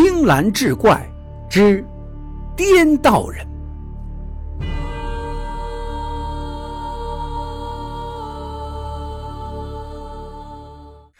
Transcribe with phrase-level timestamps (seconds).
[0.00, 1.04] 青蓝志怪
[1.50, 1.84] 之
[2.56, 3.44] 颠道人。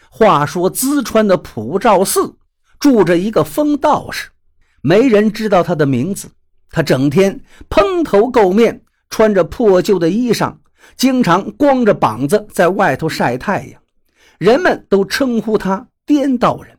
[0.09, 2.33] 话说淄川的普照寺
[2.79, 4.29] 住着一个疯道士，
[4.81, 6.31] 没人知道他的名字。
[6.69, 7.37] 他整天
[7.69, 10.55] 蓬头垢面，穿着破旧的衣裳，
[10.95, 13.81] 经常光着膀子在外头晒太阳。
[14.37, 16.78] 人们都称呼他颠道人。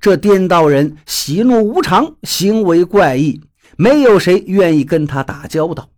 [0.00, 3.40] 这颠道人喜怒无常，行为怪异，
[3.76, 5.88] 没有谁愿意跟他打交道。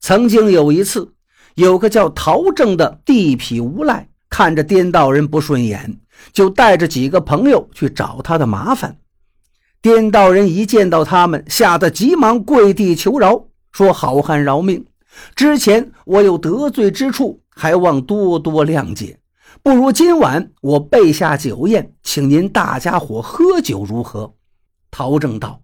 [0.00, 1.12] 曾经有一次，
[1.54, 5.98] 有个叫陶正的地痞无赖，看着颠道人不顺眼，
[6.32, 8.96] 就带着几个朋友去找他的麻烦。
[9.80, 14.84] 颠道人一见到他们，吓得急忙跪地求饶，说：“好汉饶命！
[15.34, 19.18] 之前我有得罪之处，还望多多谅解。”
[19.64, 24.34] 不如今晚我备下酒宴，请您大家伙喝酒如何？
[24.90, 25.62] 陶正道：“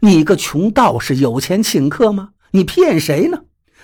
[0.00, 2.28] 你个穷道士，有钱请客吗？
[2.52, 3.40] 你骗谁呢？”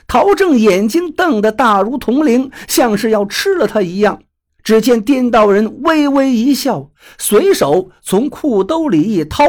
[0.06, 4.22] 陶正眼睛瞪得大如铜铃，像是要吃了他一样。
[4.62, 9.44] 只见颠道人微微一笑，随手从裤兜里一掏，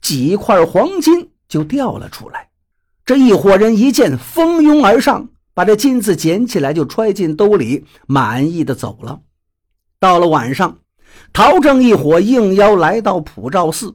[0.00, 2.48] 几块黄金就掉了出来。
[3.06, 9.20] 这一伙人一见，蜂拥而上，把这金子捡起来就揣进兜里，满意的走了。
[10.02, 10.78] 到了晚上，
[11.32, 13.94] 陶正一伙应邀来到普照寺，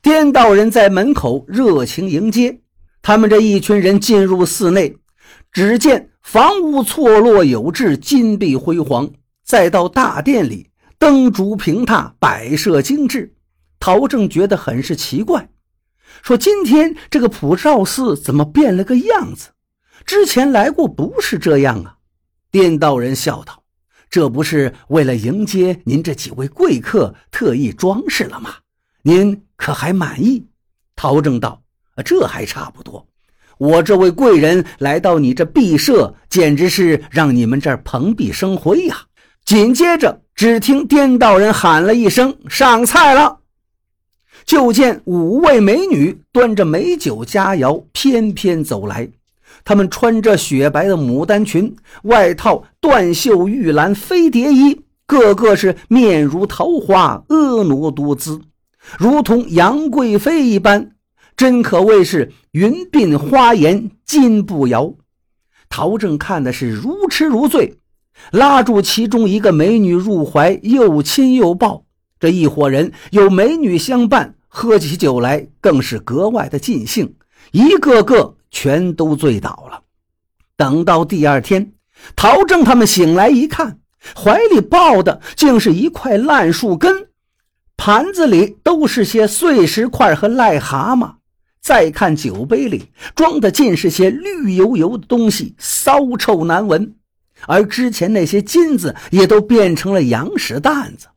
[0.00, 2.60] 颠道人在门口热情迎接。
[3.02, 4.98] 他们这一群人进入寺内，
[5.50, 9.08] 只见房屋错落有致，金碧辉煌；
[9.44, 13.34] 再到大殿里，灯烛平榻，摆设精致。
[13.80, 15.48] 陶正觉得很是奇怪，
[16.22, 19.48] 说：“今天这个普照寺怎么变了个样子？
[20.06, 21.96] 之前来过不是这样啊？”
[22.52, 23.57] 颠道人笑道。
[24.10, 28.54] 这不是为了迎接您这几位贵客特意装饰了吗？
[29.02, 30.46] 您可还满意？
[30.96, 31.62] 陶正道
[32.04, 33.06] ：“这还差不多。
[33.58, 38.96] 我这位贵人来到你这毕舍，简直是让你们这儿蓬荜生辉呀！”
[39.44, 43.40] 紧接着，只听颠道人喊了一声：“上菜了！”
[44.44, 49.10] 就见五位美女端着美酒佳肴翩翩走来。
[49.64, 58.40] 他们穿着雪白的牡丹裙，外套断袖玉兰飞蝶衣，个个是面如桃花，婀娜多姿，
[58.98, 60.92] 如同杨贵妃一般，
[61.36, 64.94] 真可谓是云鬓花颜金步摇。
[65.68, 67.76] 陶正看的是如痴如醉，
[68.32, 71.84] 拉住其中一个美女入怀，又亲又抱。
[72.18, 77.14] 这一伙人有美女相伴，喝起酒来更是格外的尽兴，
[77.52, 78.37] 一个个。
[78.50, 79.82] 全都醉倒了。
[80.56, 81.72] 等到第二天，
[82.16, 83.78] 陶正他们醒来一看，
[84.16, 87.08] 怀里抱的竟是一块烂树根，
[87.76, 91.14] 盘子里都是些碎石块和癞蛤蟆。
[91.60, 96.94] 再看酒杯里装的尽是些绿油油的东西，骚臭难闻。
[97.46, 101.08] 而之前那些金子也都变成了羊屎蛋子。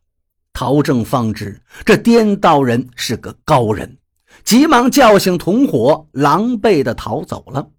[0.53, 3.97] 陶正方知这颠倒人是个高人。
[4.43, 7.69] 急忙叫醒同伙，狼狈地逃走了。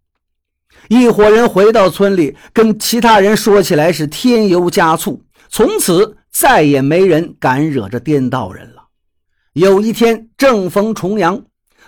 [0.88, 5.22] 一伙人回到村里，跟其他人说起来是添油加醋。
[5.48, 8.84] 从此再也没人敢惹这颠道人了。
[9.52, 11.42] 有一天正逢重阳，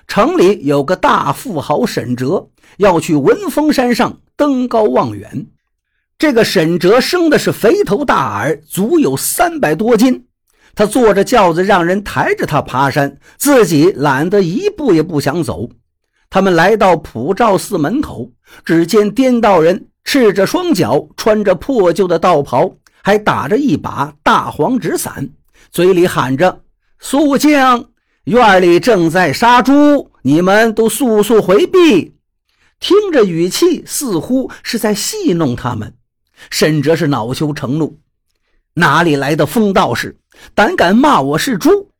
[0.06, 5.46] 城里有个大富豪沈哲要去文峰山上登高望远。
[6.18, 10.26] 这个沈哲生的是肥头大耳，足有三百多斤。
[10.74, 15.68] 他坐着轿子，让人抬着他爬山，自己懒得一步也不想走。
[16.30, 18.30] 他们来到普照寺门口，
[18.64, 25.30] 只见颠道人赤着双脚，穿着破旧的道袍，还打着一把大黄纸伞，
[25.70, 26.62] 嘴里喊着
[26.98, 27.52] ：“肃静，
[28.24, 32.16] 院里正在杀猪，你们都速速回避。”
[32.80, 35.94] 听着语气，似乎是在戏弄他们。
[36.50, 38.00] 沈哲是恼羞成怒。
[38.74, 40.16] 哪里来的疯道士，
[40.52, 41.90] 胆敢骂我是猪！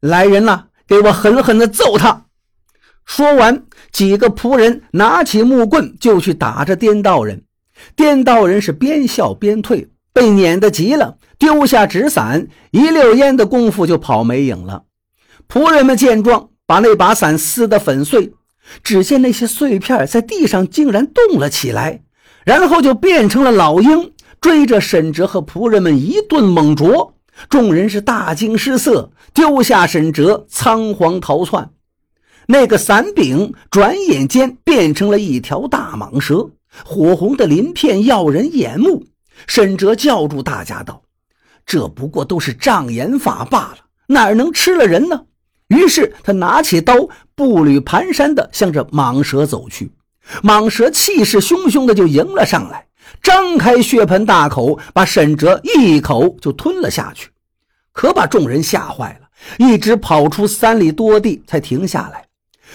[0.00, 2.24] 来人呐，给我狠狠地揍他！
[3.04, 7.44] 说完，几个仆人拿起木棍就去打着颠道人。
[7.94, 14.84] 颠道人是边笑边退，被撵得急了，丢下纸伞，一溜烟的功夫就跑没影了。
[15.46, 18.32] 仆人们见状，把那把伞撕得粉碎。
[18.82, 22.02] 只见那些碎片在地上竟然动了起来，
[22.44, 24.12] 然后就变成了老鹰。
[24.40, 27.14] 追着沈哲和仆人们一顿猛啄，
[27.48, 31.70] 众人是大惊失色，丢下沈哲，仓皇逃窜。
[32.46, 36.50] 那个伞柄转眼间变成了一条大蟒蛇，
[36.84, 39.04] 火红的鳞片耀人眼目。
[39.46, 41.02] 沈哲叫住大家道
[41.64, 45.24] ：“这不过都是障眼法罢了，哪能吃了人呢？”
[45.68, 46.94] 于是他拿起刀，
[47.34, 49.92] 步履蹒跚地向着蟒蛇走去。
[50.42, 52.87] 蟒蛇气势汹汹的就迎了上来，
[53.28, 57.28] 张开血盆大口，把沈哲一口就吞了下去，
[57.92, 59.28] 可把众人吓坏了，
[59.58, 62.24] 一直跑出三里多地才停下来。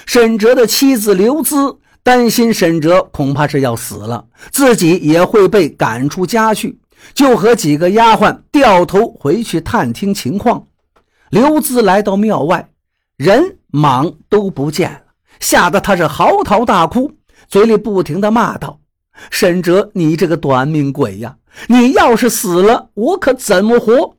[0.06, 6.78] 沈哲的妻子刘姿担心沈哲恐怕是要死了，自己也会被赶出家去，
[7.16, 10.68] 就和几个丫鬟掉头回去探听情况。
[11.32, 12.70] 刘姿来到庙外，
[13.18, 15.02] 人蟒都不见了，
[15.40, 17.12] 吓得他是嚎啕大哭。
[17.48, 18.80] 嘴里不停地骂道
[19.30, 21.38] ：“沈哲，你这个短命鬼呀！
[21.68, 24.18] 你要是死了，我可怎么活？”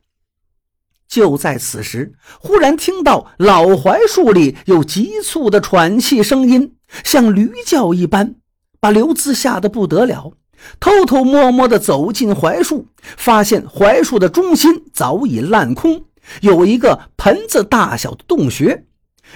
[1.08, 6.74] 就在此时，忽然听到老槐树里有急促的喘气声音，
[7.04, 8.36] 像驴叫一般，
[8.80, 10.32] 把刘子吓得不得了。
[10.80, 12.86] 偷偷摸摸地走进槐树，
[13.16, 16.04] 发现槐树的中心早已烂空，
[16.40, 18.86] 有一个盆子大小的洞穴。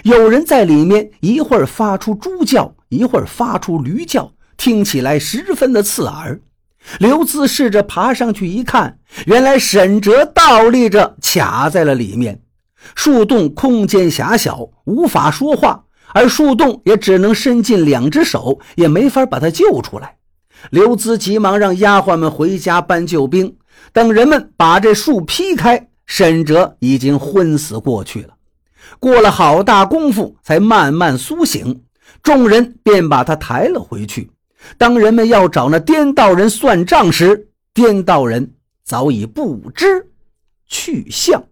[0.04, 6.38] 有人在里面，一会儿发出猪叫，一会儿发出驴叫，听起来十分的刺耳。
[6.98, 12.42] 刘孜试着爬上去一看，原来沈哲倒立着卡在了里面。
[12.94, 20.16] 树洞空间狭小，无法说话，而树洞也只能伸进两只手，也没法把他救出来。
[20.70, 23.56] 刘孜急忙让丫鬟们回家搬救兵。
[23.92, 28.34] 等人们把这树劈开，沈哲已经昏死过去了。
[28.98, 31.82] 过了好大功夫，才慢慢苏醒。
[32.22, 34.30] 众人便把他抬了回去。
[34.76, 40.10] 当人们要找那颠道人算账时，颠道人早已不知
[40.66, 41.42] 去向。